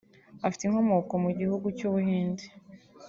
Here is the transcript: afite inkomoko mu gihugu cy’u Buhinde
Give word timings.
afite 0.45 0.61
inkomoko 0.65 1.13
mu 1.23 1.31
gihugu 1.39 1.67
cy’u 1.77 1.89
Buhinde 1.93 2.45